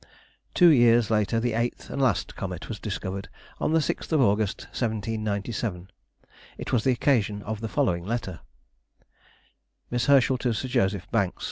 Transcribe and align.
Two 0.55 0.69
years 0.69 1.11
later 1.11 1.39
the 1.39 1.53
eighth 1.53 1.91
and 1.91 2.01
last 2.01 2.35
comet 2.35 2.67
was 2.67 2.79
discovered, 2.79 3.29
on 3.59 3.71
the 3.71 3.77
6th 3.77 4.11
of 4.11 4.19
August, 4.19 4.61
1797. 4.73 5.91
It 6.57 6.73
was 6.73 6.83
the 6.83 6.91
occasion 6.93 7.43
of 7.43 7.61
the 7.61 7.69
following 7.69 8.03
letter:— 8.03 8.39
MISS 9.91 10.07
HERSCHEL 10.07 10.39
TO 10.39 10.53
SIR 10.55 10.67
JOSEPH 10.69 11.11
BANKS. 11.11 11.39